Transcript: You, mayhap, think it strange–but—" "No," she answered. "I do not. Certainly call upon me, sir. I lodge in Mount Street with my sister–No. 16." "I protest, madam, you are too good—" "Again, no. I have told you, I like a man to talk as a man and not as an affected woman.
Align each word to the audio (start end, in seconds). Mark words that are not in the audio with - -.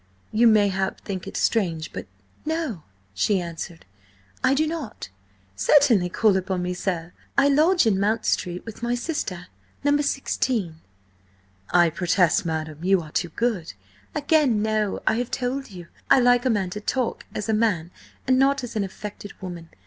You, 0.31 0.47
mayhap, 0.47 1.01
think 1.01 1.27
it 1.27 1.37
strange–but—" 1.37 2.07
"No," 2.43 2.81
she 3.13 3.39
answered. 3.39 3.85
"I 4.43 4.55
do 4.55 4.65
not. 4.65 5.09
Certainly 5.55 6.09
call 6.09 6.35
upon 6.37 6.63
me, 6.63 6.73
sir. 6.73 7.13
I 7.37 7.49
lodge 7.49 7.85
in 7.85 7.99
Mount 7.99 8.25
Street 8.25 8.65
with 8.65 8.81
my 8.81 8.95
sister–No. 8.95 9.95
16." 10.01 10.77
"I 11.69 11.91
protest, 11.91 12.47
madam, 12.47 12.83
you 12.83 12.99
are 13.01 13.11
too 13.11 13.29
good—" 13.29 13.73
"Again, 14.15 14.63
no. 14.63 15.03
I 15.05 15.17
have 15.17 15.29
told 15.29 15.69
you, 15.69 15.85
I 16.09 16.19
like 16.19 16.47
a 16.47 16.49
man 16.49 16.71
to 16.71 16.81
talk 16.81 17.27
as 17.35 17.47
a 17.47 17.53
man 17.53 17.91
and 18.25 18.39
not 18.39 18.63
as 18.63 18.75
an 18.75 18.83
affected 18.83 19.33
woman. 19.39 19.69